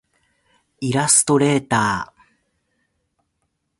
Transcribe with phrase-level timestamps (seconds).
[0.79, 2.21] イラストレーター